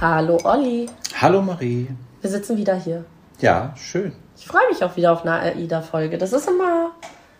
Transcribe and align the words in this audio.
Hallo 0.00 0.38
Olli. 0.44 0.88
Hallo 1.20 1.42
Marie. 1.42 1.88
Wir 2.20 2.30
sitzen 2.30 2.56
wieder 2.56 2.76
hier. 2.76 3.04
Ja, 3.40 3.74
schön. 3.76 4.12
Ich 4.36 4.46
freue 4.46 4.62
mich 4.70 4.84
auch 4.84 4.96
wieder 4.96 5.12
auf 5.12 5.22
eine 5.22 5.32
AIDA-Folge. 5.32 6.18
Das 6.18 6.32
ist 6.32 6.48
immer. 6.48 6.92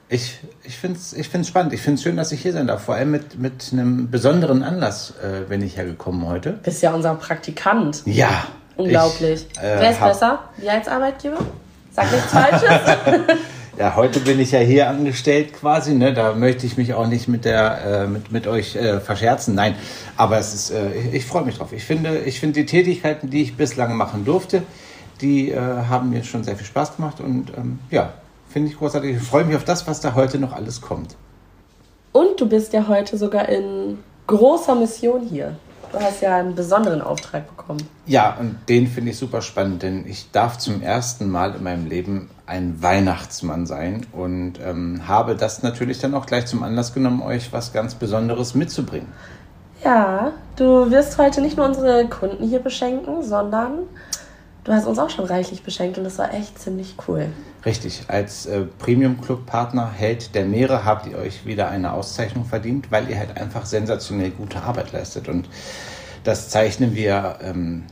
Ich, 0.08 0.40
ich 0.64 0.76
finde 0.76 0.98
es 0.98 1.12
ich 1.12 1.28
find's 1.28 1.46
spannend. 1.46 1.72
Ich 1.72 1.82
finde 1.82 1.98
es 1.98 2.02
schön, 2.02 2.16
dass 2.16 2.32
ich 2.32 2.42
hier 2.42 2.52
sein 2.52 2.66
darf. 2.66 2.82
Vor 2.82 2.96
allem 2.96 3.12
mit, 3.12 3.38
mit 3.38 3.68
einem 3.72 4.10
besonderen 4.10 4.64
Anlass 4.64 5.14
äh, 5.22 5.44
bin 5.48 5.62
ich 5.62 5.76
hergekommen 5.76 6.26
heute. 6.26 6.54
Du 6.54 6.58
bist 6.58 6.82
ja 6.82 6.92
unser 6.92 7.14
Praktikant. 7.14 8.02
Ja. 8.06 8.48
Unglaublich. 8.76 9.46
Ich, 9.52 9.58
äh, 9.58 9.76
Wer 9.78 9.90
ist 9.92 10.00
besser? 10.00 10.40
Wir 10.56 10.72
als 10.72 10.88
Arbeitgeber? 10.88 11.38
Sag 11.92 12.10
nichts 12.10 12.32
Falsches. 12.32 13.36
Ja, 13.78 13.94
heute 13.94 14.18
bin 14.18 14.40
ich 14.40 14.50
ja 14.50 14.58
hier 14.58 14.88
angestellt 14.88 15.52
quasi. 15.52 15.94
Ne? 15.94 16.12
Da 16.12 16.34
möchte 16.34 16.66
ich 16.66 16.76
mich 16.76 16.94
auch 16.94 17.06
nicht 17.06 17.28
mit, 17.28 17.44
der, 17.44 17.84
äh, 17.84 18.06
mit, 18.08 18.32
mit 18.32 18.48
euch 18.48 18.74
äh, 18.74 18.98
verscherzen. 18.98 19.54
Nein, 19.54 19.76
aber 20.16 20.36
es 20.36 20.52
ist, 20.52 20.70
äh, 20.70 20.92
ich, 20.94 21.14
ich 21.14 21.24
freue 21.24 21.44
mich 21.44 21.58
drauf. 21.58 21.72
Ich 21.72 21.84
finde, 21.84 22.18
ich 22.18 22.40
finde 22.40 22.58
die 22.58 22.66
Tätigkeiten, 22.66 23.30
die 23.30 23.40
ich 23.40 23.56
bislang 23.56 23.96
machen 23.96 24.24
durfte, 24.24 24.64
die 25.20 25.52
äh, 25.52 25.60
haben 25.60 26.10
mir 26.10 26.24
schon 26.24 26.42
sehr 26.42 26.56
viel 26.56 26.66
Spaß 26.66 26.96
gemacht. 26.96 27.20
Und 27.20 27.52
ähm, 27.56 27.78
ja, 27.88 28.14
finde 28.48 28.68
ich 28.68 28.76
großartig. 28.76 29.16
Ich 29.16 29.22
freue 29.22 29.44
mich 29.44 29.54
auf 29.54 29.64
das, 29.64 29.86
was 29.86 30.00
da 30.00 30.16
heute 30.16 30.40
noch 30.40 30.52
alles 30.52 30.80
kommt. 30.80 31.14
Und 32.10 32.40
du 32.40 32.48
bist 32.48 32.72
ja 32.72 32.88
heute 32.88 33.16
sogar 33.16 33.48
in 33.48 33.98
großer 34.26 34.74
Mission 34.74 35.20
hier. 35.20 35.54
Du 35.92 35.98
hast 35.98 36.20
ja 36.20 36.36
einen 36.36 36.54
besonderen 36.54 37.00
Auftrag 37.00 37.48
bekommen. 37.48 37.80
Ja, 38.06 38.36
und 38.38 38.58
den 38.68 38.86
finde 38.86 39.12
ich 39.12 39.18
super 39.18 39.40
spannend, 39.40 39.82
denn 39.82 40.06
ich 40.06 40.30
darf 40.30 40.58
zum 40.58 40.82
ersten 40.82 41.30
Mal 41.30 41.54
in 41.54 41.62
meinem 41.62 41.86
Leben 41.86 42.30
ein 42.46 42.82
Weihnachtsmann 42.82 43.66
sein 43.66 44.06
und 44.12 44.54
ähm, 44.64 45.02
habe 45.08 45.34
das 45.34 45.62
natürlich 45.62 45.98
dann 45.98 46.14
auch 46.14 46.26
gleich 46.26 46.46
zum 46.46 46.62
Anlass 46.62 46.92
genommen, 46.92 47.22
euch 47.22 47.52
was 47.52 47.72
ganz 47.72 47.94
Besonderes 47.94 48.54
mitzubringen. 48.54 49.08
Ja, 49.84 50.32
du 50.56 50.90
wirst 50.90 51.18
heute 51.18 51.40
nicht 51.40 51.56
nur 51.56 51.66
unsere 51.66 52.06
Kunden 52.08 52.46
hier 52.46 52.58
beschenken, 52.58 53.22
sondern 53.22 53.80
du 54.64 54.72
hast 54.72 54.86
uns 54.86 54.98
auch 54.98 55.10
schon 55.10 55.24
reichlich 55.24 55.62
beschenkt 55.62 55.98
und 55.98 56.04
das 56.04 56.18
war 56.18 56.34
echt 56.34 56.58
ziemlich 56.58 56.96
cool. 57.06 57.26
Richtig, 57.68 58.04
als 58.08 58.46
äh, 58.46 58.62
Premium-Club-Partner 58.78 59.90
Held 59.92 60.34
der 60.34 60.46
Meere 60.46 60.86
habt 60.86 61.06
ihr 61.06 61.18
euch 61.18 61.44
wieder 61.44 61.68
eine 61.68 61.92
Auszeichnung 61.92 62.46
verdient, 62.46 62.90
weil 62.90 63.10
ihr 63.10 63.18
halt 63.18 63.36
einfach 63.36 63.66
sensationell 63.66 64.30
gute 64.30 64.62
Arbeit 64.62 64.92
leistet. 64.92 65.28
Und 65.28 65.50
das 66.24 66.48
zeichnen 66.48 66.94
wir 66.94 67.36
ähm, 67.42 67.84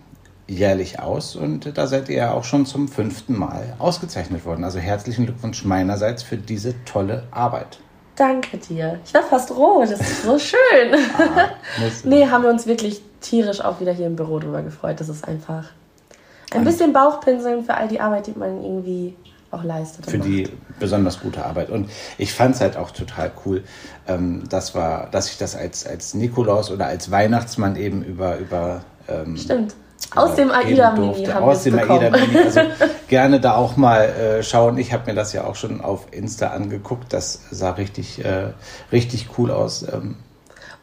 jährlich 0.47 0.99
aus 1.01 1.37
und 1.37 1.77
da 1.77 1.87
seid 1.87 2.09
ihr 2.09 2.17
ja 2.17 2.33
auch 2.33 2.45
schon 2.45 2.65
zum 2.65 2.89
fünften 2.89 3.39
Mal 3.39 3.75
ausgezeichnet 3.79 4.47
worden. 4.47 4.65
Also 4.65 4.79
herzlichen 4.79 5.27
Glückwunsch 5.27 5.63
meinerseits 5.67 6.23
für 6.23 6.39
diese 6.39 6.83
tolle 6.87 7.25
Arbeit. 7.31 7.79
Danke 8.17 8.57
dir. 8.57 8.99
Ich 9.05 9.13
war 9.13 9.25
fast 9.25 9.51
rot, 9.51 9.91
das 9.91 10.01
ist 10.01 10.23
so 10.23 10.39
schön. 10.39 10.57
Muss- 11.83 12.07
nee, 12.07 12.27
haben 12.27 12.45
wir 12.45 12.51
uns 12.51 12.67
wirklich 12.67 13.03
tierisch 13.21 13.61
auch 13.61 13.79
wieder 13.81 13.93
hier 13.93 14.07
im 14.07 14.17
Büro 14.17 14.39
drüber 14.39 14.63
gefreut. 14.63 15.01
Das 15.01 15.11
ist 15.11 15.29
einfach 15.29 15.65
ein 16.55 16.65
bisschen 16.65 16.95
Bauchpinseln 16.95 17.63
für 17.63 17.75
all 17.75 17.89
die 17.89 18.01
Arbeit, 18.01 18.27
die 18.29 18.39
man 18.39 18.63
irgendwie 18.65 19.15
auch 19.51 19.65
leistet. 19.65 20.07
für 20.07 20.19
macht. 20.19 20.29
die 20.29 20.49
besonders 20.79 21.21
gute 21.21 21.45
Arbeit. 21.45 21.71
Und 21.71 21.91
ich 22.19 22.33
fand 22.33 22.55
es 22.55 22.61
halt 22.61 22.77
auch 22.77 22.91
total 22.91 23.31
cool, 23.45 23.63
ähm, 24.07 24.45
das 24.49 24.75
war, 24.75 25.09
dass 25.11 25.31
ich 25.31 25.39
das 25.39 25.57
als, 25.57 25.87
als 25.87 26.15
Nikolaus 26.15 26.71
oder 26.71 26.87
als 26.87 27.11
Weihnachtsmann 27.11 27.77
eben 27.77 28.03
über, 28.03 28.39
über 28.39 28.83
ähm, 29.09 29.37
Stimmt. 29.37 29.75
Aus 30.15 30.35
dem 30.35 30.51
AIDA-Mini 30.51 31.07
durfte. 31.07 31.35
haben 31.35 31.45
Aus 31.45 31.63
dem 31.63 31.77
bekommen. 31.77 32.15
AIDA-Mini. 32.15 32.39
Also 32.39 32.61
gerne 33.09 33.41
da 33.41 33.57
auch 33.57 33.77
mal 33.77 34.03
äh, 34.03 34.43
schauen. 34.43 34.79
Ich 34.79 34.93
habe 34.93 35.07
mir 35.07 35.15
das 35.15 35.33
ja 35.33 35.45
auch 35.45 35.57
schon 35.57 35.81
auf 35.81 36.07
Insta 36.13 36.49
angeguckt. 36.49 37.13
Das 37.13 37.41
sah 37.51 37.71
richtig, 37.71 38.25
äh, 38.25 38.53
richtig 38.93 39.31
cool 39.39 39.51
aus. 39.51 39.83
Ähm, 39.83 40.17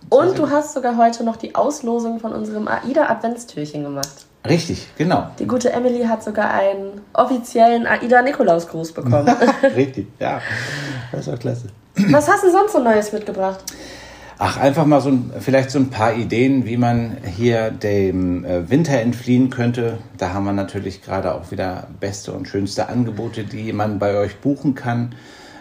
Und 0.09 0.37
du 0.37 0.49
hast 0.49 0.73
sogar 0.73 0.97
heute 0.97 1.23
noch 1.23 1.37
die 1.37 1.55
Auslosung 1.55 2.19
von 2.19 2.33
unserem 2.33 2.67
AIDA-Adventstürchen 2.67 3.83
gemacht. 3.83 4.25
Richtig, 4.47 4.87
genau. 4.97 5.27
Die 5.39 5.47
gute 5.47 5.71
Emily 5.71 6.03
hat 6.05 6.23
sogar 6.23 6.51
einen 6.51 7.01
offiziellen 7.13 7.87
AIDA-Nikolaus-Gruß 7.87 8.93
bekommen. 8.93 9.29
richtig, 9.75 10.07
ja. 10.19 10.41
Das 11.11 11.27
war 11.27 11.37
klasse. 11.37 11.67
Was 12.09 12.27
hast 12.27 12.43
du 12.43 12.51
sonst 12.51 12.73
so 12.73 12.79
Neues 12.79 13.11
mitgebracht? 13.13 13.59
Ach, 14.39 14.57
einfach 14.57 14.85
mal 14.85 14.99
so 14.99 15.09
ein, 15.09 15.31
vielleicht 15.39 15.69
so 15.71 15.79
ein 15.79 15.89
paar 15.89 16.15
Ideen, 16.15 16.65
wie 16.65 16.77
man 16.77 17.17
hier 17.23 17.71
dem 17.71 18.43
äh, 18.43 18.69
Winter 18.69 18.99
entfliehen 18.99 19.49
könnte. 19.49 19.99
Da 20.17 20.33
haben 20.33 20.45
wir 20.45 20.53
natürlich 20.53 21.01
gerade 21.03 21.33
auch 21.33 21.51
wieder 21.51 21.87
beste 21.99 22.33
und 22.33 22.47
schönste 22.47 22.89
Angebote, 22.89 23.43
die 23.43 23.71
man 23.73 23.99
bei 23.99 24.17
euch 24.17 24.37
buchen 24.37 24.75
kann. 24.75 25.15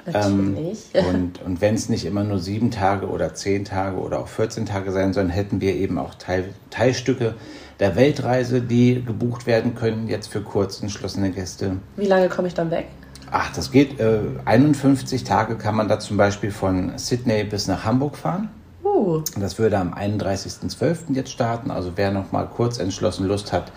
Natürlich. 0.07 0.87
Ähm, 0.95 1.07
und 1.07 1.43
und 1.43 1.61
wenn 1.61 1.75
es 1.75 1.89
nicht 1.89 2.05
immer 2.05 2.25
nur 2.25 2.39
sieben 2.39 2.71
Tage 2.71 3.07
oder 3.09 3.35
zehn 3.35 3.65
Tage 3.65 3.97
oder 3.99 4.19
auch 4.21 4.29
14 4.29 4.67
Tage 4.67 4.93
sein 4.93 5.13
sollen, 5.13 5.31
hätten 5.31 5.61
wir 5.61 5.75
eben 5.75 5.99
auch 5.99 6.15
Teil, 6.15 6.53
Teilstücke 6.71 7.35
der 7.79 7.97
Weltreise, 7.97 8.61
die 8.61 9.03
gebucht 9.05 9.47
werden 9.47 9.75
können, 9.75 10.09
jetzt 10.09 10.29
für 10.29 10.41
kurz 10.41 10.81
entschlossene 10.83 11.31
Gäste. 11.31 11.79
Wie 11.97 12.07
lange 12.07 12.29
komme 12.29 12.49
ich 12.49 12.55
dann 12.55 12.71
weg? 12.71 12.87
Ach, 13.31 13.53
das 13.55 13.71
geht. 13.71 13.99
Äh, 13.99 14.21
51 14.45 15.25
Tage 15.25 15.57
kann 15.57 15.75
man 15.75 15.89
da 15.89 15.99
zum 15.99 16.17
Beispiel 16.17 16.51
von 16.51 16.93
Sydney 16.97 17.45
bis 17.45 17.67
nach 17.67 17.85
Hamburg 17.85 18.17
fahren. 18.17 18.51
Uh, 18.85 19.23
Das 19.39 19.59
würde 19.59 19.79
am 19.79 19.95
31.12. 19.95 21.15
jetzt 21.15 21.31
starten. 21.31 21.71
Also 21.71 21.93
wer 21.97 22.11
noch 22.11 22.31
mal 22.31 22.47
kurz 22.47 22.79
entschlossen 22.79 23.27
Lust 23.27 23.53
hat, 23.53 23.73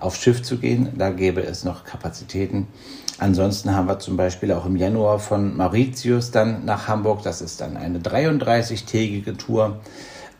aufs 0.00 0.20
Schiff 0.20 0.42
zu 0.42 0.58
gehen, 0.58 0.90
da 0.96 1.10
gäbe 1.10 1.42
es 1.42 1.64
noch 1.64 1.84
Kapazitäten. 1.84 2.68
Ansonsten 3.18 3.74
haben 3.74 3.88
wir 3.88 3.98
zum 3.98 4.16
Beispiel 4.16 4.52
auch 4.52 4.64
im 4.64 4.76
Januar 4.76 5.18
von 5.18 5.56
Mauritius 5.56 6.30
dann 6.30 6.64
nach 6.64 6.86
Hamburg. 6.86 7.22
Das 7.22 7.40
ist 7.40 7.60
dann 7.60 7.76
eine 7.76 7.98
33-tägige 7.98 9.36
Tour 9.36 9.80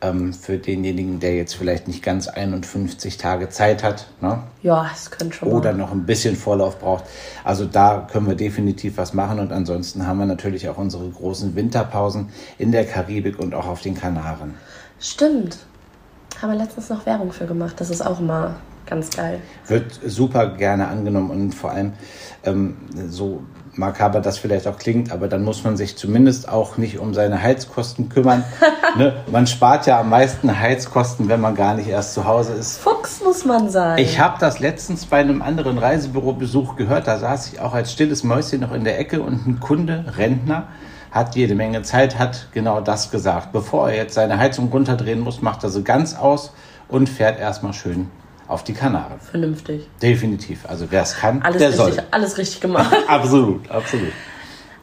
ähm, 0.01 0.33
für 0.33 0.59
denjenigen, 0.59 1.19
der 1.19 1.35
jetzt 1.35 1.55
vielleicht 1.55 1.89
nicht 1.89 2.03
ganz 2.03 2.29
51 2.29 3.17
Tage 3.17 3.49
Zeit 3.49 3.83
hat. 3.83 4.07
Ne? 4.21 4.43
ja, 4.63 4.89
es 4.95 5.11
könnte 5.11 5.37
schon 5.37 5.49
oder 5.49 5.73
noch 5.73 5.91
ein 5.91 6.07
bisschen 6.07 6.37
Vorlauf 6.37 6.79
braucht. 6.79 7.05
Also 7.43 7.65
da 7.65 8.07
können 8.11 8.29
wir 8.29 8.37
definitiv 8.37 8.97
was 8.97 9.13
machen 9.13 9.41
und 9.41 9.53
ansonsten 9.53 10.07
haben 10.07 10.19
wir 10.19 10.27
natürlich 10.27 10.69
auch 10.69 10.79
unsere 10.79 11.09
großen 11.09 11.57
Winterpausen 11.57 12.29
in 12.59 12.71
der 12.71 12.85
Karibik 12.85 13.39
und 13.39 13.55
auch 13.55 13.67
auf 13.67 13.81
den 13.81 13.97
Kanaren. 13.97 14.55
Stimmt. 15.01 15.59
Haben 16.41 16.53
wir 16.53 16.59
letztens 16.59 16.89
noch 16.89 17.05
Werbung 17.05 17.33
für 17.33 17.47
gemacht. 17.47 17.75
Das 17.79 17.91
ist 17.91 18.07
auch 18.07 18.21
immer 18.21 18.55
ganz 18.89 19.11
geil. 19.11 19.41
Wird 19.67 20.01
super 20.05 20.47
gerne 20.49 20.89
angenommen 20.89 21.31
und 21.31 21.55
vor 21.55 21.71
allem 21.71 21.93
ähm, 22.45 22.77
so 23.09 23.43
makaber 23.79 24.21
das 24.21 24.39
vielleicht 24.39 24.67
auch 24.67 24.77
klingt, 24.77 25.13
aber 25.13 25.29
dann 25.29 25.45
muss 25.45 25.65
man 25.65 25.77
sich 25.77 25.97
zumindest 25.97 26.49
auch 26.49 26.77
nicht 26.77 26.99
um 26.99 27.15
seine 27.15 27.41
Heizkosten 27.41 28.09
kümmern. 28.09 28.45
ne? 28.99 29.25
Man 29.31 29.47
spart 29.47 29.87
ja 29.87 30.01
am 30.01 30.11
meisten 30.11 30.59
Heizkosten, 30.59 31.29
wenn 31.29 31.41
man 31.41 31.55
gar 31.55 31.75
nicht 31.75 31.89
erst 31.89 32.15
zu 32.15 32.25
Hause 32.25 32.55
ist. 32.55 32.79
Fuchs 32.79 33.23
muss 33.23 33.45
man 33.45 33.71
sein. 33.71 33.99
Ich 33.99 34.19
habe 34.19 34.37
das 34.41 34.59
letztens 34.59 35.07
bei 35.07 35.19
einem 35.19 35.43
anderen 35.43 35.79
Reisebürobesuch 35.79 36.77
gehört. 36.77 37.07
Da 37.07 37.19
saß 37.19 37.53
ich 37.53 37.61
auch 37.61 37.73
als 37.73 37.93
stilles 37.93 38.25
Mäuschen 38.25 38.61
noch 38.61 38.73
in 38.73 38.85
der 38.85 38.99
Ecke 38.99 39.23
und 39.23 39.47
ein 39.47 39.61
Kunde, 39.61 40.05
Rentner, 40.17 40.69
hat 41.11 41.37
jede 41.37 41.55
Menge 41.55 41.83
Zeit, 41.83 42.19
hat 42.19 42.49
genau 42.53 42.81
das 42.81 43.11
gesagt. 43.11 43.53
Bevor 43.53 43.91
er 43.91 43.97
jetzt 43.97 44.15
seine 44.15 44.39
Heizung 44.39 44.71
runterdrehen 44.71 45.21
muss, 45.21 45.41
macht 45.41 45.63
er 45.63 45.71
sie 45.71 45.85
ganz 45.85 46.15
aus 46.15 46.53
und 46.89 47.09
fährt 47.09 47.39
erstmal 47.39 47.73
schön 47.73 48.11
auf 48.49 48.65
die 48.65 48.73
Kanaren. 48.73 49.21
Vernünftig. 49.21 49.87
Definitiv. 50.03 50.67
Also 50.67 50.87
wer 50.91 51.03
es 51.03 51.15
kann, 51.17 51.43
Alles 51.43 51.59
der 51.59 51.69
richtig, 51.69 51.95
soll. 51.95 52.05
alles 52.11 52.39
richtig 52.39 52.61
gemacht. 52.61 52.97
Absolut, 53.07 53.71
absolut. 53.71 54.13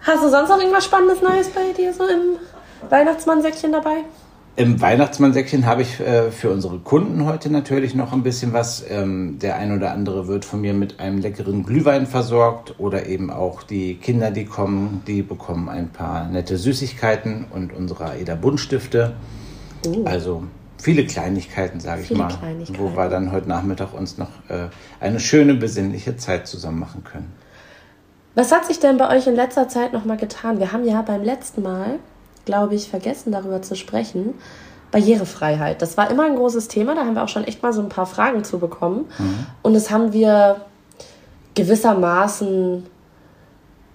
Hast 0.01 0.23
du 0.23 0.29
sonst 0.29 0.49
noch 0.49 0.59
irgendwas 0.59 0.85
Spannendes 0.85 1.21
Neues 1.21 1.49
bei 1.49 1.73
dir 1.75 1.91
so 1.93 2.03
im 2.07 2.37
Weihnachtsmann-Säckchen 2.89 3.71
dabei? 3.71 4.03
Im 4.57 4.79
Weihnachtsmannsäckchen 4.79 5.65
habe 5.65 5.81
ich 5.81 5.99
äh, 5.99 6.31
für 6.31 6.49
unsere 6.49 6.77
Kunden 6.79 7.25
heute 7.25 7.51
natürlich 7.51 7.93
noch 7.93 8.13
ein 8.13 8.23
bisschen 8.23 8.53
was. 8.53 8.85
Ähm, 8.89 9.37
der 9.39 9.57
ein 9.57 9.75
oder 9.75 9.91
andere 9.91 10.29
wird 10.29 10.45
von 10.45 10.61
mir 10.61 10.73
mit 10.73 11.01
einem 11.01 11.19
leckeren 11.19 11.65
Glühwein 11.65 12.07
versorgt 12.07 12.75
oder 12.77 13.05
eben 13.05 13.31
auch 13.31 13.63
die 13.63 13.95
Kinder, 13.95 14.31
die 14.31 14.45
kommen, 14.45 15.03
die 15.07 15.23
bekommen 15.23 15.67
ein 15.67 15.89
paar 15.89 16.29
nette 16.29 16.57
Süßigkeiten 16.57 17.47
und 17.53 17.73
unsere 17.73 18.11
AIDA 18.11 18.35
Buntstifte. 18.35 19.15
Uh. 19.85 20.05
Also 20.05 20.43
viele 20.77 21.05
Kleinigkeiten, 21.05 21.79
sage 21.79 22.01
ich 22.03 22.11
mal, 22.11 22.33
wo 22.77 22.95
wir 22.95 23.09
dann 23.09 23.31
heute 23.31 23.47
Nachmittag 23.47 23.93
uns 23.93 24.17
noch 24.17 24.29
äh, 24.49 24.67
eine 24.99 25.19
schöne 25.19 25.53
besinnliche 25.55 26.17
Zeit 26.17 26.47
zusammen 26.47 26.79
machen 26.79 27.03
können. 27.03 27.33
Was 28.35 28.51
hat 28.51 28.65
sich 28.65 28.79
denn 28.79 28.97
bei 28.97 29.15
euch 29.15 29.27
in 29.27 29.35
letzter 29.35 29.69
Zeit 29.69 29.93
nochmal 29.93 30.17
getan? 30.17 30.59
Wir 30.59 30.71
haben 30.73 30.85
ja 30.85 31.01
beim 31.01 31.23
letzten 31.23 31.61
Mal, 31.61 31.99
glaube 32.43 32.75
ich, 32.75 32.89
vergessen 32.89 33.31
darüber 33.31 33.61
zu 33.61 33.75
sprechen. 33.75 34.33
Barrierefreiheit. 34.91 35.81
Das 35.81 35.97
war 35.97 36.11
immer 36.11 36.25
ein 36.25 36.35
großes 36.35 36.67
Thema. 36.67 36.95
Da 36.95 37.01
haben 37.01 37.15
wir 37.15 37.23
auch 37.23 37.29
schon 37.29 37.45
echt 37.45 37.63
mal 37.63 37.73
so 37.73 37.81
ein 37.81 37.89
paar 37.89 38.05
Fragen 38.05 38.43
zu 38.43 38.59
bekommen. 38.59 39.05
Und 39.61 39.73
das 39.73 39.89
haben 39.89 40.13
wir 40.13 40.61
gewissermaßen 41.55 42.85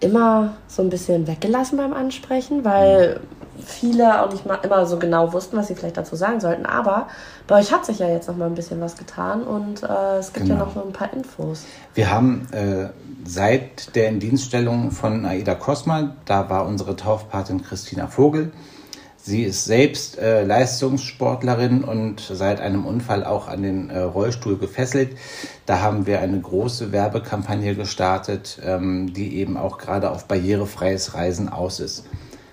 immer 0.00 0.56
so 0.66 0.82
ein 0.82 0.90
bisschen 0.90 1.26
weggelassen 1.26 1.76
beim 1.76 1.92
Ansprechen, 1.92 2.64
weil 2.64 3.20
viele 3.60 4.22
auch 4.22 4.32
nicht 4.32 4.46
mal 4.46 4.58
immer 4.62 4.86
so 4.86 4.98
genau 4.98 5.32
wussten, 5.32 5.56
was 5.56 5.68
sie 5.68 5.74
vielleicht 5.74 5.96
dazu 5.96 6.16
sagen 6.16 6.40
sollten. 6.40 6.66
Aber 6.66 7.08
bei 7.46 7.60
euch 7.60 7.72
hat 7.72 7.86
sich 7.86 7.98
ja 7.98 8.08
jetzt 8.08 8.28
noch 8.28 8.36
mal 8.36 8.46
ein 8.46 8.54
bisschen 8.54 8.80
was 8.80 8.96
getan 8.96 9.42
und 9.42 9.82
äh, 9.82 10.18
es 10.18 10.32
gibt 10.32 10.48
ja 10.48 10.54
Genau. 10.54 10.66
noch 10.66 10.74
so 10.74 10.82
ein 10.82 10.92
paar 10.92 11.12
Infos. 11.12 11.64
Wir 11.94 12.10
haben 12.10 12.48
äh, 12.52 12.88
seit 13.24 13.94
der 13.94 14.08
Indienststellung 14.08 14.90
von 14.90 15.24
Aida 15.26 15.54
Kosma, 15.54 16.16
da 16.24 16.48
war 16.50 16.66
unsere 16.66 16.96
Taufpatin 16.96 17.62
Christina 17.62 18.06
Vogel, 18.06 18.52
Sie 19.22 19.42
ist 19.42 19.66
selbst 19.66 20.18
äh, 20.18 20.44
Leistungssportlerin 20.44 21.84
und 21.84 22.20
seit 22.20 22.58
einem 22.58 22.86
Unfall 22.86 23.24
auch 23.24 23.48
an 23.48 23.62
den 23.62 23.90
äh, 23.90 23.98
Rollstuhl 24.00 24.56
gefesselt. 24.56 25.14
Da 25.66 25.80
haben 25.80 26.06
wir 26.06 26.20
eine 26.20 26.40
große 26.40 26.90
Werbekampagne 26.90 27.74
gestartet, 27.74 28.58
ähm, 28.64 29.12
die 29.12 29.36
eben 29.36 29.58
auch 29.58 29.76
gerade 29.76 30.10
auf 30.10 30.24
barrierefreies 30.24 31.12
Reisen 31.14 31.50
aus 31.50 31.80
ist. 31.80 32.06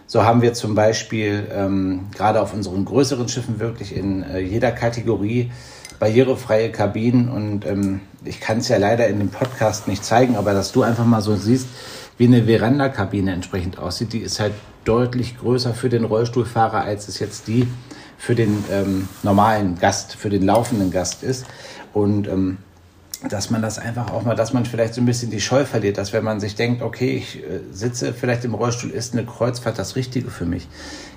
So 0.10 0.24
haben 0.24 0.42
wir 0.42 0.54
zum 0.54 0.74
Beispiel 0.74 1.48
ähm, 1.54 2.08
gerade 2.16 2.42
auf 2.42 2.54
unseren 2.54 2.86
größeren 2.86 3.28
Schiffen 3.28 3.60
wirklich 3.60 3.96
in 3.96 4.24
äh, 4.24 4.40
jeder 4.40 4.72
Kategorie 4.72 5.52
barrierefreie 6.00 6.72
Kabinen 6.72 7.28
und 7.28 7.66
ähm, 7.66 8.02
ich 8.24 8.40
kann 8.40 8.60
es 8.60 8.70
ja 8.70 8.78
leider 8.78 9.08
in 9.08 9.20
dem 9.20 9.30
Podcast 9.30 9.88
nicht 9.88 10.06
zeigen, 10.06 10.38
aber 10.38 10.54
dass 10.54 10.72
du 10.72 10.84
einfach 10.84 11.06
mal 11.06 11.22
so 11.22 11.36
siehst, 11.36 11.68
wie 12.18 12.26
eine 12.26 12.46
Veranda-Kabine 12.46 13.34
entsprechend 13.34 13.80
aussieht, 13.80 14.14
die 14.14 14.20
ist 14.20 14.40
halt 14.40 14.54
deutlich 14.86 15.38
größer 15.38 15.74
für 15.74 15.90
den 15.90 16.06
Rollstuhlfahrer, 16.06 16.82
als 16.82 17.08
es 17.08 17.20
jetzt 17.20 17.48
die 17.48 17.68
für 18.18 18.34
den 18.34 18.64
ähm, 18.72 19.10
normalen 19.24 19.78
Gast, 19.78 20.16
für 20.16 20.30
den 20.30 20.44
laufenden 20.44 20.90
Gast 20.90 21.24
ist. 21.24 21.46
Und 21.94 22.28
ähm, 22.28 22.58
dass 23.30 23.50
man 23.50 23.62
das 23.62 23.80
einfach 23.80 24.12
auch 24.12 24.24
mal, 24.24 24.36
dass 24.36 24.54
man 24.54 24.66
vielleicht 24.66 24.94
so 24.94 25.02
ein 25.02 25.06
bisschen 25.06 25.32
die 25.32 25.42
Scheu 25.42 25.66
verliert, 25.66 25.98
dass 25.98 26.14
wenn 26.14 26.24
man 26.24 26.40
sich 26.40 26.56
denkt, 26.56 26.82
okay, 26.82 27.18
ich 27.18 27.38
äh, 27.38 27.62
sitze 27.72 28.14
vielleicht 28.14 28.46
im 28.46 28.54
Rollstuhl, 28.54 28.92
ist 28.92 29.14
eine 29.14 29.26
Kreuzfahrt 29.26 29.80
das 29.80 29.96
Richtige 29.96 30.30
für 30.30 30.46
mich, 30.46 30.68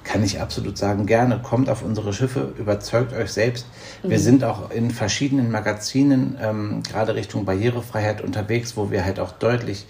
kann 0.02 0.22
ich 0.22 0.40
absolut 0.40 0.78
sagen, 0.78 1.06
gerne, 1.06 1.40
kommt 1.42 1.68
auf 1.68 1.82
unsere 1.82 2.12
Schiffe, 2.12 2.54
überzeugt 2.58 3.12
euch 3.12 3.30
selbst. 3.32 3.66
Wir 4.02 4.18
mhm. 4.18 4.22
sind 4.22 4.44
auch 4.44 4.70
in 4.70 4.90
verschiedenen 4.90 5.50
Magazinen, 5.50 6.38
ähm, 6.40 6.82
gerade 6.82 7.14
Richtung 7.14 7.44
Barrierefreiheit 7.44 8.22
unterwegs, 8.22 8.76
wo 8.76 8.90
wir 8.90 9.04
halt 9.04 9.20
auch 9.20 9.32
deutlich 9.32 9.86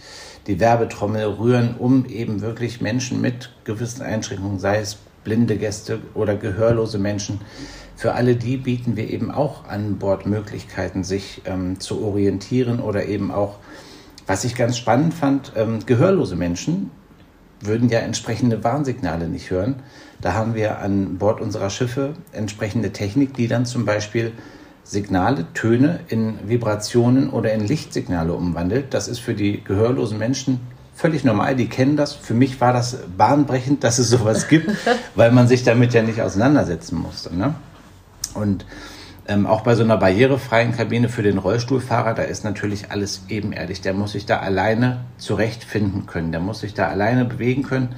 die 0.47 0.59
Werbetrommel 0.59 1.25
rühren, 1.25 1.77
um 1.79 2.07
eben 2.07 2.41
wirklich 2.41 2.81
Menschen 2.81 3.21
mit 3.21 3.51
gewissen 3.65 4.03
Einschränkungen, 4.03 4.59
sei 4.59 4.79
es 4.79 4.97
blinde 5.23 5.57
Gäste 5.57 6.01
oder 6.15 6.35
gehörlose 6.35 6.99
Menschen, 6.99 7.41
für 8.01 8.15
alle 8.15 8.35
die 8.35 8.57
bieten 8.57 8.97
wir 8.97 9.11
eben 9.11 9.31
auch 9.31 9.69
an 9.69 9.99
Bord 9.99 10.25
Möglichkeiten, 10.25 11.05
sich 11.05 11.43
ähm, 11.45 11.81
zu 11.81 12.03
orientieren 12.03 12.81
oder 12.81 13.05
eben 13.05 13.31
auch, 13.31 13.59
was 14.27 14.45
ich 14.45 14.55
ganz 14.55 14.79
spannend 14.79 15.13
fand, 15.13 15.53
ähm, 15.55 15.81
gehörlose 15.85 16.35
Menschen 16.35 16.91
würden 17.61 17.91
ja 17.91 17.99
entsprechende 17.99 18.65
Warnsignale 18.65 19.29
nicht 19.29 19.51
hören. 19.51 19.83
Da 20.23 20.33
haben 20.33 20.55
wir 20.55 20.79
an 20.79 21.19
Bord 21.19 21.43
unserer 21.43 21.69
Schiffe 21.69 22.15
entsprechende 22.33 22.91
Technik, 22.91 23.35
die 23.35 23.49
dann 23.49 23.67
zum 23.67 23.85
Beispiel 23.85 24.33
Signale, 24.83 25.53
Töne 25.53 26.01
in 26.09 26.39
Vibrationen 26.49 27.29
oder 27.29 27.53
in 27.53 27.67
Lichtsignale 27.67 28.33
umwandelt. 28.33 28.95
Das 28.95 29.09
ist 29.09 29.19
für 29.19 29.35
die 29.35 29.63
gehörlosen 29.63 30.17
Menschen 30.17 30.59
völlig 30.95 31.23
normal. 31.23 31.55
Die 31.55 31.69
kennen 31.69 31.99
das. 31.99 32.15
Für 32.15 32.33
mich 32.33 32.63
war 32.63 32.73
das 32.73 32.97
bahnbrechend, 33.19 33.85
dass 33.85 33.99
es 33.99 34.09
sowas 34.09 34.49
gibt, 34.49 34.71
weil 35.17 35.33
man 35.33 35.49
sich 35.49 35.65
damit 35.65 35.93
ja 35.93 36.03
nicht 36.03 36.23
auseinandersetzen 36.23 36.97
musste. 36.99 37.37
Ne? 37.37 37.55
Und 38.35 38.65
ähm, 39.27 39.47
auch 39.47 39.61
bei 39.61 39.75
so 39.75 39.83
einer 39.85 39.97
barrierefreien 39.97 40.73
Kabine 40.73 41.09
für 41.09 41.23
den 41.23 41.39
Rollstuhlfahrer, 41.39 42.15
da 42.15 42.23
ist 42.23 42.45
natürlich 42.45 42.91
alles 42.91 43.23
ebenerdig. 43.29 43.81
Der 43.81 43.95
muss 43.95 44.13
sich 44.13 44.27
da 44.27 44.39
alleine 44.39 45.05
zurechtfinden 45.19 46.07
können. 46.07 46.33
Der 46.33 46.41
muss 46.41 46.61
sich 46.61 46.75
da 46.75 46.89
alleine 46.89 47.25
bewegen 47.25 47.63
können. 47.63 47.95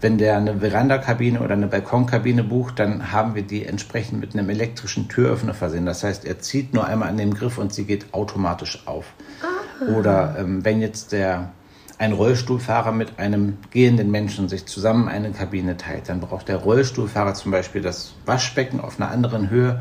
Wenn 0.00 0.18
der 0.18 0.36
eine 0.36 0.60
Verandakabine 0.60 1.40
oder 1.40 1.54
eine 1.54 1.68
Balkonkabine 1.68 2.44
bucht, 2.44 2.78
dann 2.78 3.12
haben 3.12 3.34
wir 3.34 3.42
die 3.42 3.64
entsprechend 3.64 4.20
mit 4.20 4.34
einem 4.34 4.50
elektrischen 4.50 5.08
Türöffner 5.08 5.54
versehen. 5.54 5.86
Das 5.86 6.04
heißt, 6.04 6.26
er 6.26 6.38
zieht 6.40 6.74
nur 6.74 6.86
einmal 6.86 7.08
an 7.08 7.16
dem 7.16 7.32
Griff 7.32 7.56
und 7.56 7.72
sie 7.72 7.84
geht 7.84 8.12
automatisch 8.12 8.86
auf. 8.86 9.14
Aha. 9.40 9.92
Oder 9.92 10.36
ähm, 10.38 10.64
wenn 10.64 10.82
jetzt 10.82 11.12
der 11.12 11.52
ein 11.98 12.12
Rollstuhlfahrer 12.12 12.92
mit 12.92 13.18
einem 13.18 13.56
gehenden 13.70 14.10
Menschen 14.10 14.48
sich 14.48 14.66
zusammen 14.66 15.08
eine 15.08 15.30
Kabine 15.30 15.76
teilt, 15.76 16.08
dann 16.08 16.20
braucht 16.20 16.48
der 16.48 16.56
Rollstuhlfahrer 16.56 17.34
zum 17.34 17.52
Beispiel 17.52 17.80
das 17.80 18.14
Waschbecken 18.26 18.80
auf 18.80 19.00
einer 19.00 19.10
anderen 19.10 19.48
Höhe, 19.48 19.80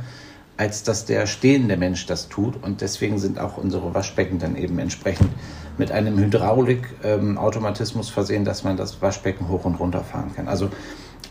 als 0.57 0.83
dass 0.83 1.05
der 1.05 1.27
stehende 1.27 1.75
Mensch 1.75 2.05
das 2.05 2.29
tut. 2.29 2.63
Und 2.63 2.79
deswegen 2.81 3.19
sind 3.19 3.39
auch 3.39 3.57
unsere 3.57 3.93
Waschbecken 3.93 4.39
dann 4.39 4.55
eben 4.55 4.79
entsprechend 4.79 5.29
mit 5.77 5.91
einem 5.91 6.17
Hydraulikautomatismus 6.17 8.07
ähm, 8.07 8.13
versehen, 8.13 8.45
dass 8.45 8.63
man 8.63 8.77
das 8.77 9.01
Waschbecken 9.01 9.49
hoch 9.49 9.65
und 9.65 9.75
runter 9.75 10.05
fahren 10.05 10.31
kann. 10.33 10.47
Also 10.47 10.69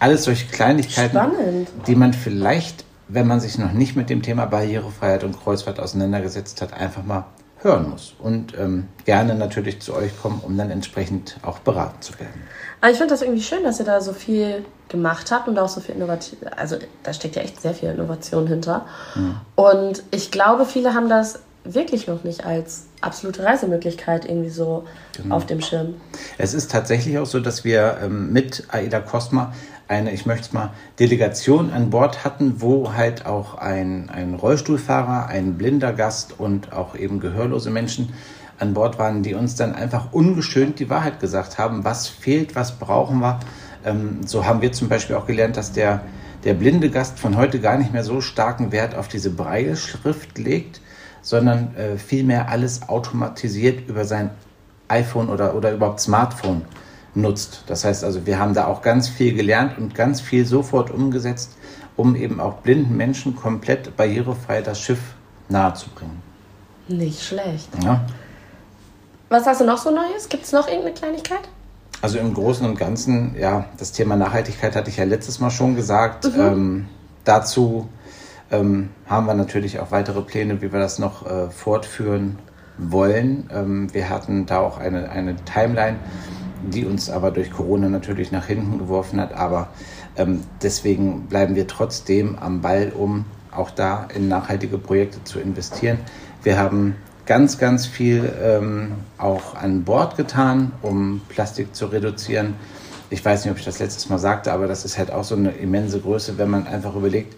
alles 0.00 0.25
solche 0.25 0.46
Kleinigkeiten, 0.46 1.16
Spannend. 1.16 1.69
die 1.87 1.96
man 1.96 2.12
vielleicht, 2.12 2.84
wenn 3.08 3.26
man 3.26 3.40
sich 3.40 3.56
noch 3.56 3.72
nicht 3.72 3.96
mit 3.96 4.10
dem 4.10 4.20
Thema 4.20 4.44
Barrierefreiheit 4.44 5.25
und 5.25 5.40
Kreuzfahrt 5.42 5.80
auseinandergesetzt 5.80 6.60
hat, 6.60 6.75
einfach 6.75 7.04
mal 7.04 7.25
hören 7.64 7.90
muss 7.90 8.14
und 8.19 8.56
ähm, 8.58 8.88
gerne 9.05 9.34
natürlich 9.34 9.81
zu 9.81 9.94
euch 9.94 10.12
kommen, 10.20 10.40
um 10.44 10.56
dann 10.56 10.70
entsprechend 10.70 11.38
auch 11.43 11.58
beraten 11.58 12.00
zu 12.02 12.19
werden. 12.20 12.43
Aber 12.81 12.93
ich 12.93 12.99
finde 12.99 13.14
das 13.14 13.22
irgendwie 13.22 13.43
schön, 13.43 13.64
dass 13.64 13.81
ihr 13.81 13.87
da 13.87 14.00
so 14.00 14.12
viel 14.12 14.64
gemacht 14.88 15.32
habt 15.32 15.49
und 15.49 15.58
auch 15.58 15.69
so 15.69 15.81
viel 15.81 15.94
Innovation, 15.94 16.38
also 16.55 16.76
da 17.02 17.12
steckt 17.12 17.37
ja 17.37 17.43
echt 17.43 17.61
sehr 17.61 17.75
viel 17.75 17.88
Innovation 17.88 18.46
hinter. 18.46 18.87
Mhm. 19.14 19.40
Und 19.56 20.02
ich 20.11 20.31
glaube, 20.31 20.66
viele 20.66 20.94
haben 20.94 21.08
das 21.08 21.40
wirklich 21.64 22.06
noch 22.06 22.25
nicht 22.25 22.44
als 22.44 22.84
absolute 23.00 23.43
Reisemöglichkeit 23.43 24.26
irgendwie 24.26 24.50
so 24.50 24.84
genau. 25.16 25.37
auf 25.37 25.46
dem 25.46 25.61
Schirm. 25.61 25.94
Es 26.37 26.55
ist 26.55 26.70
tatsächlich 26.70 27.19
auch 27.19 27.26
so, 27.26 27.40
dass 27.40 27.64
wir 27.64 27.99
ähm, 28.02 28.32
mit 28.32 28.64
AIDA 28.69 29.00
Cosma 29.00 29.52
eine, 29.88 30.12
ich 30.12 30.26
möchte 30.26 30.46
es 30.46 30.52
mal, 30.52 30.72
Delegation 30.99 31.70
an 31.70 31.90
Bord 31.90 32.25
hatten, 32.25 32.61
wo 32.61 32.93
halt 32.94 33.26
auch 33.26 33.56
ein, 33.56 34.11
ein 34.11 34.34
Rollstuhlfahrer, 34.34 35.26
ein 35.26 35.55
blinder 35.58 35.93
Gast 35.93 36.38
und 36.38 36.72
auch 36.72 36.96
eben 36.96 37.20
gehörlose 37.20 37.70
Menschen 37.70 38.12
an 38.58 38.75
Bord 38.75 38.99
waren, 38.99 39.22
die 39.22 39.34
uns 39.34 39.56
dann 39.56 39.75
einfach 39.75 40.12
ungeschönt 40.12 40.78
die 40.78 40.88
Wahrheit 40.88 41.20
gesagt 41.20 41.58
haben, 41.58 41.84
was 41.84 42.08
fehlt, 42.08 42.55
was 42.55 42.78
brauchen 42.78 43.20
wir. 43.20 43.40
Ähm, 43.84 44.20
so 44.26 44.46
haben 44.46 44.62
wir 44.62 44.72
zum 44.72 44.88
Beispiel 44.88 45.16
auch 45.16 45.26
gelernt, 45.26 45.56
dass 45.56 45.72
der, 45.72 46.02
der 46.44 46.55
blinde 46.55 46.90
Gast 46.90 47.19
von 47.19 47.37
heute 47.37 47.61
gar 47.61 47.76
nicht 47.76 47.93
mehr 47.93 48.05
so 48.05 48.20
starken 48.20 48.72
Wert 48.72 48.94
auf 48.94 49.08
diese 49.08 49.31
Breilschrift 49.31 50.38
legt, 50.38 50.81
sondern 51.25 51.75
äh, 51.75 51.97
vielmehr 51.97 52.49
alles 52.50 52.88
automatisiert 52.88 53.88
über 53.88 54.05
sein 54.05 54.31
iPhone 54.88 55.31
oder, 55.31 55.56
oder 55.56 55.73
überhaupt 55.73 55.99
Smartphone 55.99 56.62
nutzt. 57.15 57.65
Das 57.67 57.85
heißt 57.85 58.05
also, 58.05 58.26
wir 58.26 58.38
haben 58.38 58.55
da 58.55 58.67
auch 58.67 58.82
ganz 58.82 59.09
viel 59.09 59.35
gelernt 59.35 59.79
und 59.79 59.94
ganz 59.94 60.21
viel 60.21 60.47
sofort 60.47 60.91
umgesetzt, 60.91 61.56
um 61.97 62.15
eben 62.15 62.41
auch 62.41 62.56
blinden 62.59 62.97
Menschen 62.97 63.35
komplett 63.35 63.97
barrierefrei 63.97 64.61
das 64.61 64.79
Schiff 64.79 65.00
nahezubringen. 65.49 66.23
Nicht 66.88 67.23
schlecht. 67.23 67.69
Ja. 67.82 68.05
Was 69.31 69.47
hast 69.47 69.62
du 69.62 69.65
noch 69.65 69.79
so 69.79 69.91
Neues? 69.91 70.29
Gibt 70.29 70.44
es 70.44 70.53
noch 70.53 70.69
irgendeine 70.69 70.94
Kleinigkeit? 70.94 71.49
Also 72.03 72.19
im 72.19 72.35
Großen 72.35 72.67
und 72.67 72.79
Ganzen, 72.79 73.35
ja, 73.38 73.65
das 73.79 73.93
Thema 73.93 74.17
Nachhaltigkeit 74.17 74.76
hatte 74.76 74.91
ich 74.91 74.99
ja 74.99 75.05
letztes 75.05 75.41
Mal 75.41 75.50
schon 75.50 75.75
gesagt. 75.75 76.25
Mhm. 76.25 76.40
Ähm, 76.40 76.88
dazu 77.25 77.88
ähm, 78.50 78.90
haben 79.06 79.26
wir 79.26 79.34
natürlich 79.34 79.80
auch 79.80 79.90
weitere 79.90 80.22
Pläne, 80.22 80.60
wie 80.62 80.72
wir 80.72 80.80
das 80.80 80.98
noch 80.98 81.26
äh, 81.26 81.50
fortführen 81.50 82.38
wollen. 82.78 83.48
Ähm, 83.52 83.92
wir 83.94 84.08
hatten 84.08 84.46
da 84.46 84.60
auch 84.60 84.78
eine, 84.78 85.10
eine 85.10 85.36
Timeline 85.44 85.98
die 86.70 86.84
uns 86.84 87.10
aber 87.10 87.30
durch 87.30 87.50
Corona 87.50 87.88
natürlich 87.88 88.32
nach 88.32 88.46
hinten 88.46 88.78
geworfen 88.78 89.20
hat. 89.20 89.32
Aber 89.32 89.68
ähm, 90.16 90.40
deswegen 90.62 91.26
bleiben 91.26 91.54
wir 91.54 91.66
trotzdem 91.66 92.38
am 92.38 92.60
Ball, 92.60 92.92
um 92.96 93.24
auch 93.50 93.70
da 93.70 94.08
in 94.14 94.28
nachhaltige 94.28 94.78
Projekte 94.78 95.22
zu 95.24 95.38
investieren. 95.40 95.98
Wir 96.42 96.58
haben 96.58 96.96
ganz, 97.26 97.58
ganz 97.58 97.86
viel 97.86 98.32
ähm, 98.42 98.92
auch 99.18 99.54
an 99.54 99.84
Bord 99.84 100.16
getan, 100.16 100.72
um 100.82 101.20
Plastik 101.28 101.74
zu 101.74 101.86
reduzieren. 101.86 102.54
Ich 103.10 103.24
weiß 103.24 103.44
nicht, 103.44 103.52
ob 103.52 103.58
ich 103.58 103.64
das 103.64 103.78
letztes 103.78 104.08
Mal 104.08 104.18
sagte, 104.18 104.52
aber 104.52 104.66
das 104.66 104.84
ist 104.84 104.98
halt 104.98 105.12
auch 105.12 105.24
so 105.24 105.36
eine 105.36 105.50
immense 105.50 106.00
Größe, 106.00 106.36
wenn 106.36 106.50
man 106.50 106.66
einfach 106.66 106.96
überlegt, 106.96 107.36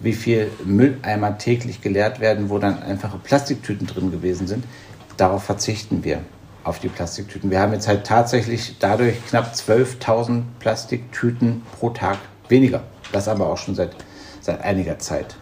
wie 0.00 0.12
viel 0.12 0.50
Mülleimer 0.64 1.38
täglich 1.38 1.80
geleert 1.80 2.20
werden, 2.20 2.50
wo 2.50 2.58
dann 2.58 2.82
einfache 2.82 3.18
Plastiktüten 3.18 3.86
drin 3.86 4.10
gewesen 4.10 4.46
sind. 4.46 4.64
Darauf 5.16 5.44
verzichten 5.44 6.02
wir 6.04 6.20
auf 6.64 6.78
die 6.78 6.88
Plastiktüten. 6.88 7.50
Wir 7.50 7.60
haben 7.60 7.72
jetzt 7.72 7.88
halt 7.88 8.06
tatsächlich 8.06 8.76
dadurch 8.78 9.24
knapp 9.26 9.52
12.000 9.54 10.42
Plastiktüten 10.58 11.62
pro 11.78 11.90
Tag 11.90 12.18
weniger. 12.48 12.82
Das 13.12 13.28
aber 13.28 13.46
auch 13.46 13.58
schon 13.58 13.74
seit, 13.74 13.90
seit 14.40 14.62
einiger 14.62 14.98
Zeit. 14.98 15.36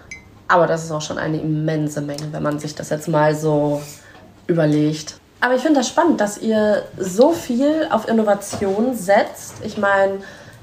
Aber 0.49 0.67
das 0.67 0.85
ist 0.85 0.91
auch 0.91 1.03
schon 1.03 1.19
eine 1.19 1.39
immense 1.41 2.01
Menge, 2.01 2.33
wenn 2.33 2.43
man 2.43 2.59
sich 2.59 2.75
das 2.75 2.91
jetzt 2.91 3.09
mal 3.09 3.35
so 3.35 3.83
überlegt. 4.47 5.21
Aber 5.41 5.55
ich 5.55 5.63
finde 5.63 5.81
das 5.81 5.89
spannend, 5.89 6.21
dass 6.21 6.39
ihr 6.39 6.85
so 6.97 7.33
viel 7.33 7.87
auf 7.91 8.09
Innovation 8.09 8.97
setzt. 8.97 9.57
Ich 9.63 9.79
meine, 9.79 10.19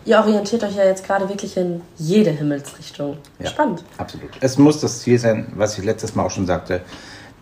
ihr 0.05 0.19
orientiert 0.19 0.63
euch 0.63 0.75
ja 0.75 0.85
jetzt 0.85 1.05
gerade 1.05 1.27
wirklich 1.27 1.57
in 1.57 1.81
jede 1.97 2.31
Himmelsrichtung. 2.31 3.17
Ja, 3.39 3.49
spannend. 3.49 3.83
Absolut. 3.97 4.31
Es 4.39 4.57
muss 4.57 4.79
das 4.79 5.01
Ziel 5.01 5.19
sein, 5.19 5.51
was 5.55 5.77
ich 5.77 5.83
letztes 5.83 6.15
Mal 6.15 6.25
auch 6.25 6.31
schon 6.31 6.45
sagte, 6.45 6.81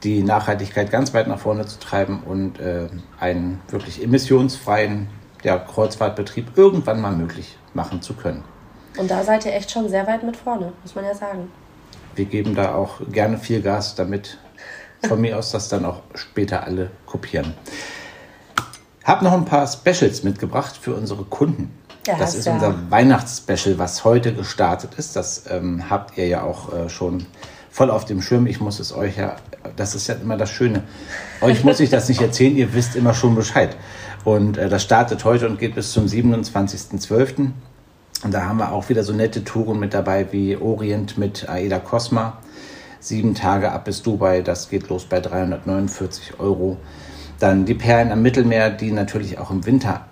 die 0.03 0.23
Nachhaltigkeit 0.23 0.91
ganz 0.91 1.13
weit 1.13 1.27
nach 1.27 1.39
vorne 1.39 1.65
zu 1.65 1.79
treiben 1.79 2.23
und 2.23 2.59
äh, 2.59 2.87
einen 3.19 3.61
wirklich 3.69 4.03
emissionsfreien 4.03 5.07
ja, 5.43 5.57
Kreuzfahrtbetrieb 5.57 6.57
irgendwann 6.57 7.01
mal 7.01 7.13
möglich 7.13 7.57
machen 7.73 8.01
zu 8.01 8.13
können. 8.13 8.43
Und 8.97 9.09
da 9.09 9.23
seid 9.23 9.45
ihr 9.45 9.53
echt 9.53 9.71
schon 9.71 9.89
sehr 9.89 10.05
weit 10.07 10.23
mit 10.23 10.37
vorne, 10.37 10.71
muss 10.83 10.95
man 10.95 11.05
ja 11.05 11.15
sagen. 11.15 11.51
Wir 12.15 12.25
geben 12.25 12.55
da 12.55 12.75
auch 12.75 13.01
gerne 13.11 13.37
viel 13.37 13.61
Gas, 13.61 13.95
damit 13.95 14.37
von 15.07 15.19
mir 15.19 15.37
aus 15.37 15.51
das 15.51 15.67
dann 15.67 15.83
auch 15.83 16.01
später 16.13 16.63
alle 16.63 16.91
kopieren. 17.05 17.53
Hab 19.03 19.21
noch 19.21 19.33
ein 19.33 19.45
paar 19.45 19.67
Specials 19.67 20.23
mitgebracht 20.23 20.77
für 20.79 20.93
unsere 20.93 21.23
Kunden. 21.25 21.73
Ja, 22.05 22.17
das 22.17 22.35
ist 22.35 22.45
ja- 22.45 22.53
unser 22.53 22.75
Weihnachtsspecial, 22.89 23.77
was 23.79 24.03
heute 24.03 24.33
gestartet 24.33 24.95
ist. 24.97 25.15
Das 25.15 25.43
ähm, 25.49 25.89
habt 25.89 26.17
ihr 26.17 26.27
ja 26.27 26.43
auch 26.43 26.73
äh, 26.73 26.89
schon 26.89 27.25
voll 27.71 27.89
auf 27.89 28.05
dem 28.05 28.21
Schirm. 28.21 28.45
Ich 28.45 28.59
muss 28.59 28.79
es 28.79 28.93
euch 28.93 29.17
ja, 29.17 29.35
das 29.75 29.95
ist 29.95 30.07
ja 30.07 30.15
immer 30.15 30.37
das 30.37 30.49
Schöne. 30.49 30.83
Euch 31.41 31.63
muss 31.63 31.79
ich 31.79 31.89
das 31.89 32.09
nicht 32.09 32.21
erzählen, 32.29 32.55
ihr 32.57 32.73
wisst 32.73 32.95
immer 32.95 33.13
schon 33.13 33.35
Bescheid. 33.35 33.75
Und 34.25 34.57
äh, 34.57 34.69
das 34.69 34.83
startet 34.83 35.23
heute 35.25 35.47
und 35.47 35.59
geht 35.59 35.75
bis 35.75 35.91
zum 35.91 36.05
27.12. 36.05 37.51
Und 38.23 38.33
da 38.33 38.45
haben 38.45 38.57
wir 38.57 38.71
auch 38.71 38.87
wieder 38.89 39.03
so 39.03 39.11
nette 39.13 39.43
Touren 39.43 39.79
mit 39.79 39.93
dabei 39.93 40.31
wie 40.31 40.55
Orient 40.55 41.17
mit 41.17 41.49
Aida 41.49 41.79
Cosma. 41.79 42.37
Sieben 42.99 43.35
Tage 43.35 43.71
ab 43.71 43.83
bis 43.85 44.01
Dubai, 44.01 44.41
das 44.41 44.69
geht 44.69 44.87
los 44.87 45.03
bei 45.05 45.19
349 45.19 46.39
Euro. 46.39 46.77
Dann 47.39 47.65
die 47.65 47.73
Perlen 47.73 48.13
am 48.13 48.21
Mittelmeer, 48.21 48.69
die 48.69 48.91
natürlich 48.91 49.39
auch 49.39 49.51
im 49.51 49.65
Winter 49.65 50.05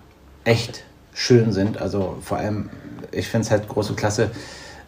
echt 0.44 0.84
schön 1.14 1.52
sind. 1.52 1.80
Also 1.82 2.18
vor 2.22 2.38
allem, 2.38 2.70
ich 3.12 3.28
finde 3.28 3.46
es 3.46 3.52
halt 3.52 3.68
große 3.68 3.94
Klasse, 3.96 4.32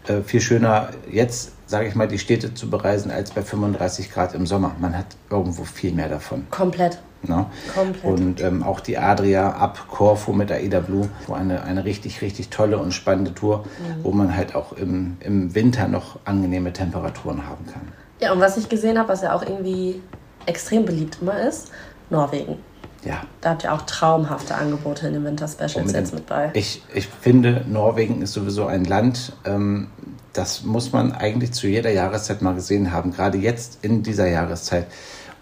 äh, 0.08 0.22
viel 0.22 0.42
schöner 0.42 0.90
jetzt, 1.10 1.52
sage 1.68 1.88
ich 1.88 1.96
mal, 1.96 2.08
die 2.08 2.20
Städte 2.20 2.54
zu 2.54 2.70
bereisen 2.70 3.12
als 3.12 3.32
bei 3.32 3.42
35 3.42 4.12
Grad 4.12 4.34
im 4.36 4.46
Sommer. 4.46 4.76
Man 4.80 4.98
hat 4.98 5.08
irgendwo 5.30 5.64
viel 5.64 5.92
mehr 5.94 6.10
davon. 6.10 6.46
Komplett. 6.50 7.00
Ne? 7.26 7.46
Komplett. 7.74 8.04
Und 8.04 8.42
ähm, 8.42 8.64
auch 8.64 8.82
die 8.82 8.98
Adria 8.98 9.52
ab 9.52 9.86
Corfu 9.90 10.34
mit 10.34 10.52
Aida 10.52 10.82
Blue, 10.82 11.08
wo 11.28 11.34
eine, 11.34 11.64
eine 11.64 11.86
richtig, 11.86 12.22
richtig 12.22 12.50
tolle 12.50 12.78
und 12.78 12.94
spannende 12.94 13.34
Tour, 13.34 13.60
Mhm. 13.64 14.04
wo 14.04 14.12
man 14.12 14.36
halt 14.36 14.56
auch 14.56 14.74
im, 14.74 15.16
im 15.22 15.56
Winter 15.56 15.88
noch 15.88 16.20
angenehme 16.26 16.74
Temperaturen 16.74 17.48
haben 17.48 17.66
kann. 17.72 17.82
Ja, 18.20 18.34
und 18.34 18.42
was 18.42 18.58
ich 18.58 18.68
gesehen 18.68 18.98
habe, 19.00 19.08
was 19.08 19.22
ja 19.22 19.34
auch 19.34 19.42
irgendwie 19.42 20.02
extrem 20.46 20.84
beliebt 20.84 21.20
immer 21.22 21.40
ist, 21.48 21.72
Norwegen. 22.10 22.58
Ja, 23.06 23.24
Da 23.42 23.52
habt 23.52 23.64
ihr 23.64 23.74
auch 23.74 23.82
traumhafte 23.82 24.56
Angebote 24.56 25.08
in 25.08 25.14
den 25.14 25.26
Winter-Specials 25.26 25.92
jetzt 25.92 26.14
mit 26.14 26.26
bei. 26.26 26.52
Ich, 26.54 26.84
ich 26.94 27.08
finde, 27.08 27.66
Norwegen 27.68 28.22
ist 28.22 28.34
sowieso 28.34 28.66
ein 28.66 28.86
Land, 28.86 29.34
ähm, 29.46 29.90
das 30.32 30.64
muss 30.64 30.92
man 30.92 31.12
eigentlich 31.12 31.52
zu 31.52 31.68
jeder 31.68 31.92
Jahreszeit 31.92 32.42
mal 32.42 32.56
gesehen 32.56 32.92
haben. 32.92 33.12
Gerade 33.12 33.38
jetzt 33.38 33.80
in 33.84 34.04
dieser 34.04 34.28
Jahreszeit 34.28 34.88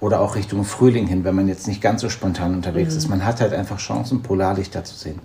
oder 0.02 0.20
auch 0.20 0.36
Richtung 0.36 0.66
Frühling 0.66 1.08
hin, 1.08 1.24
wenn 1.24 1.36
man 1.36 1.48
jetzt 1.48 1.68
nicht 1.68 1.82
ganz 1.82 2.02
so 2.02 2.10
spontan 2.10 2.56
unterwegs 2.56 2.96
ist. 2.96 3.08
Man 3.08 3.24
hat 3.24 3.40
halt 3.40 3.54
einfach 3.54 3.78
Chancen, 3.78 4.22
Polarlichter 4.22 4.84
zu 4.84 4.96
sehen. 4.96 5.20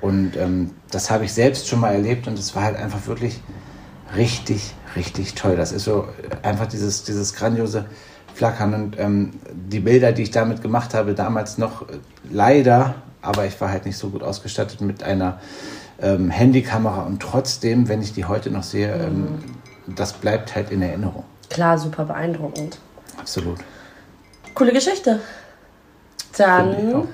Und 0.00 0.36
ähm, 0.36 0.72
das 0.90 1.10
habe 1.10 1.24
ich 1.24 1.32
selbst 1.32 1.68
schon 1.68 1.80
mal 1.80 1.92
erlebt 1.92 2.26
und 2.28 2.38
es 2.38 2.54
war 2.54 2.64
halt 2.64 2.76
einfach 2.76 3.06
wirklich 3.06 3.40
richtig, 4.16 4.74
richtig 4.96 5.34
toll. 5.34 5.56
Das 5.56 5.72
ist 5.72 5.84
so 5.84 6.06
einfach 6.42 6.66
dieses, 6.66 7.04
dieses 7.04 7.34
grandiose 7.34 7.86
Flackern 8.38 8.72
und 8.72 8.98
ähm, 8.98 9.32
die 9.52 9.80
Bilder, 9.80 10.12
die 10.12 10.22
ich 10.22 10.30
damit 10.30 10.62
gemacht 10.62 10.94
habe, 10.94 11.14
damals 11.14 11.58
noch 11.58 11.82
äh, 11.82 11.98
leider, 12.30 12.94
aber 13.20 13.46
ich 13.46 13.60
war 13.60 13.68
halt 13.70 13.84
nicht 13.84 13.98
so 13.98 14.10
gut 14.10 14.22
ausgestattet 14.22 14.80
mit 14.80 15.02
einer 15.02 15.40
ähm, 16.00 16.30
Handykamera 16.30 17.02
und 17.02 17.20
trotzdem, 17.20 17.88
wenn 17.88 18.00
ich 18.00 18.12
die 18.12 18.26
heute 18.26 18.50
noch 18.50 18.62
sehe, 18.62 18.94
ähm, 18.94 19.40
das 19.88 20.12
bleibt 20.12 20.54
halt 20.54 20.70
in 20.70 20.82
Erinnerung. 20.82 21.24
Klar, 21.50 21.78
super 21.78 22.04
beeindruckend. 22.04 22.78
Absolut. 23.18 23.58
Coole 24.54 24.72
Geschichte. 24.72 25.18
Dann 26.36 27.08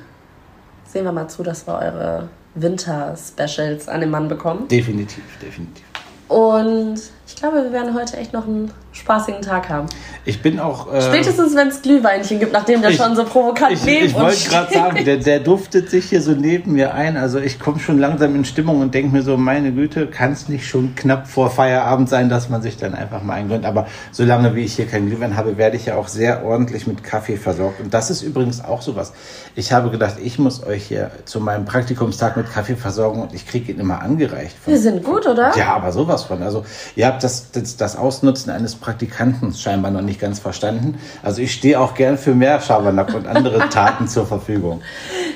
sehen 0.86 1.04
wir 1.04 1.12
mal 1.12 1.28
zu, 1.28 1.42
dass 1.42 1.66
wir 1.66 1.74
eure 1.74 2.28
Winter-Specials 2.54 3.88
an 3.88 4.00
den 4.00 4.10
Mann 4.10 4.28
bekommen. 4.28 4.68
Definitiv, 4.68 5.24
definitiv. 5.40 5.84
Und 6.28 7.00
ich 7.26 7.36
glaube, 7.36 7.62
wir 7.64 7.72
werden 7.72 7.94
heute 7.94 8.16
echt 8.18 8.32
noch 8.32 8.46
einen 8.46 8.70
spaßigen 8.92 9.42
Tag 9.42 9.68
haben. 9.70 9.86
Ich 10.24 10.40
bin 10.40 10.60
auch. 10.60 10.92
Äh, 10.92 11.00
Spätestens, 11.02 11.56
wenn 11.56 11.68
es 11.68 11.82
Glühweinchen 11.82 12.38
gibt, 12.38 12.52
nachdem 12.52 12.80
der 12.80 12.90
Ich- 12.90 12.96
schon 12.96 13.16
so 13.16 13.24
provokant 13.24 13.72
Ich, 13.72 13.84
neben 13.84 14.06
ich 14.06 14.14
wollte 14.14 14.48
gerade 14.48 14.72
sagen, 14.72 15.04
der, 15.04 15.16
der 15.16 15.40
duftet 15.40 15.90
sich 15.90 16.04
hier 16.10 16.22
so 16.22 16.30
neben 16.32 16.72
mir 16.74 16.94
ein. 16.94 17.16
Also 17.16 17.38
ich 17.40 17.58
komme 17.58 17.80
schon 17.80 17.98
langsam 17.98 18.34
in 18.36 18.44
Stimmung 18.44 18.80
und 18.80 18.94
denke 18.94 19.10
mir 19.12 19.22
so, 19.22 19.36
meine 19.36 19.72
Güte, 19.72 20.06
kann 20.06 20.32
es 20.32 20.48
nicht 20.48 20.66
schon 20.68 20.94
knapp 20.94 21.26
vor 21.26 21.50
Feierabend 21.50 22.08
sein, 22.08 22.28
dass 22.28 22.48
man 22.50 22.62
sich 22.62 22.76
dann 22.76 22.94
einfach 22.94 23.22
mal 23.22 23.34
eingönnt. 23.34 23.64
Aber 23.66 23.86
solange 24.12 24.54
wie 24.54 24.60
ich 24.62 24.76
hier 24.76 24.86
kein 24.86 25.06
Glühwein 25.08 25.36
habe, 25.36 25.56
werde 25.56 25.76
ich 25.76 25.86
ja 25.86 25.96
auch 25.96 26.08
sehr 26.08 26.44
ordentlich 26.44 26.86
mit 26.86 27.02
Kaffee 27.02 27.36
versorgt. 27.36 27.80
Und 27.80 27.92
das 27.92 28.10
ist 28.10 28.22
übrigens 28.22 28.62
auch 28.64 28.80
sowas. 28.82 29.12
Ich 29.56 29.72
habe 29.72 29.90
gedacht, 29.90 30.16
ich 30.22 30.38
muss 30.38 30.64
euch 30.64 30.84
hier 30.84 31.10
zu 31.24 31.40
meinem 31.40 31.64
Praktikumstag 31.64 32.36
mit 32.36 32.52
Kaffee 32.52 32.76
versorgen 32.76 33.22
und 33.22 33.34
ich 33.34 33.46
kriege 33.46 33.72
ihn 33.72 33.80
immer 33.80 34.00
angereicht. 34.02 34.56
von- 34.62 34.72
Wir 34.72 34.80
sind 34.80 35.02
gut, 35.02 35.26
oder? 35.26 35.52
ja, 35.56 35.74
aber 35.74 35.90
sowas 35.90 36.22
von. 36.24 36.42
Also 36.42 36.64
ihr 36.94 37.06
habt 37.14 37.24
das, 37.24 37.50
das, 37.52 37.76
das 37.76 37.96
Ausnutzen 37.96 38.50
eines 38.50 38.74
Praktikanten 38.74 39.52
scheinbar 39.54 39.90
noch 39.90 40.02
nicht 40.02 40.20
ganz 40.20 40.38
verstanden. 40.40 40.98
Also 41.22 41.40
ich 41.42 41.52
stehe 41.52 41.80
auch 41.80 41.94
gern 41.94 42.18
für 42.18 42.34
mehr 42.34 42.60
Schabernack 42.60 43.14
und 43.14 43.26
andere 43.26 43.68
Taten 43.70 44.06
zur 44.08 44.26
Verfügung. 44.26 44.82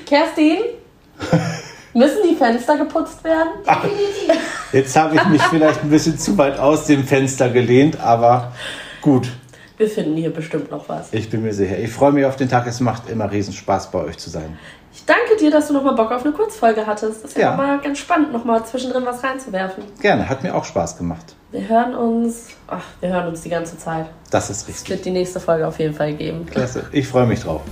Kerstin, 0.07 0.59
müssen 1.95 2.19
die 2.29 2.35
Fenster 2.37 2.77
geputzt 2.77 3.23
werden? 3.25 3.49
Jetzt 4.73 4.97
habe 4.97 5.17
ich 5.17 5.25
mich 5.27 5.43
vielleicht 5.43 5.83
ein 5.83 5.91
bisschen 5.91 6.19
zu 6.19 6.37
weit 6.39 6.59
aus 6.59 6.87
dem 6.87 7.05
Fenster 7.05 7.49
gelehnt, 7.49 7.99
aber 8.01 8.53
gut, 9.01 9.29
Wir 9.77 9.89
finden 9.89 10.17
hier 10.17 10.33
bestimmt 10.33 10.71
noch 10.71 10.89
was. 10.89 11.09
ich 11.13 11.31
bin 11.31 11.43
mir 11.43 11.55
sicher. 11.55 11.79
Ich 11.79 11.91
freue 11.91 12.13
mich 12.13 12.25
auf 12.25 12.37
den 12.37 12.49
Tag. 12.49 12.67
Es 12.67 12.81
macht 12.81 13.09
immer 13.09 13.31
Riesenspaß, 13.31 13.91
bei 13.91 14.01
euch 14.01 14.19
zu 14.19 14.29
sein. 14.31 14.59
Ich 14.93 15.05
danke 15.05 15.37
dir, 15.39 15.51
dass 15.51 15.69
du 15.69 15.75
nochmal 15.75 15.95
Bock 15.95 16.11
auf 16.11 16.25
eine 16.25 16.33
Kurzfolge 16.33 16.85
hattest. 16.87 17.23
Das 17.23 17.31
ist 17.31 17.37
ja, 17.39 17.51
Ja. 17.51 17.57
mal 17.57 17.79
ganz 17.81 17.99
spannend, 17.99 18.33
nochmal 18.33 18.65
zwischendrin 18.67 19.05
was 19.07 19.23
reinzuwerfen. 19.23 19.85
Gerne, 20.01 20.29
hat 20.29 20.43
mir 20.43 20.55
auch 20.55 20.65
Spaß 20.65 20.97
gemacht. 20.99 21.37
Wir 21.51 21.67
hören 21.67 21.95
uns, 21.95 22.49
ach, 22.67 22.85
wir 23.01 23.09
hören 23.09 23.29
uns 23.29 23.41
die 23.41 23.49
ganze 23.49 23.79
Zeit. 23.79 24.07
Das 24.31 24.51
ist 24.51 24.63
Es 24.63 24.69
richtig. 24.69 24.91
wird 24.91 25.05
die 25.07 25.11
nächste 25.13 25.41
Folge 25.41 25.67
auf 25.67 25.79
jeden 25.79 25.95
Fall 25.95 26.13
geben. 26.13 26.45
Klasse. 26.45 26.85
Ich 26.93 27.09
freue 27.09 27.27
mich 27.27 27.41
drauf. 27.41 27.63